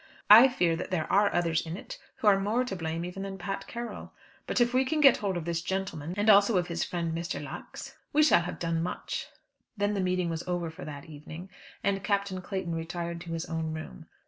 I 0.31 0.47
fear 0.47 0.75
that 0.77 0.89
there 0.89 1.05
are 1.13 1.31
others 1.31 1.63
in 1.63 1.77
it, 1.77 1.99
who 2.15 2.27
are 2.27 2.39
more 2.39 2.63
to 2.65 2.75
blame 2.75 3.05
even 3.05 3.21
than 3.21 3.37
Pat 3.37 3.67
Carroll. 3.67 4.13
But 4.47 4.59
if 4.59 4.73
we 4.73 4.83
can 4.83 4.99
get 4.99 5.17
hold 5.17 5.37
of 5.37 5.45
this 5.45 5.61
gentleman, 5.61 6.15
and 6.17 6.27
also 6.27 6.57
of 6.57 6.65
his 6.65 6.83
friend 6.83 7.13
Mr. 7.15 7.39
Lax, 7.39 7.95
we 8.11 8.23
shall 8.23 8.41
have 8.41 8.57
done 8.57 8.81
much." 8.81 9.27
Then 9.77 9.93
the 9.93 10.01
meeting 10.01 10.27
was 10.31 10.41
over 10.47 10.71
for 10.71 10.85
that 10.85 11.05
evening, 11.05 11.51
and 11.83 12.03
Captain 12.03 12.41
Clayton 12.41 12.73
retired 12.73 13.21
to 13.21 13.33
his 13.33 13.45
own 13.45 13.75
room. 13.75 14.07